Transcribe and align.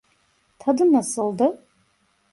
Tadı 0.59 0.93
nasıldı? 0.93 1.59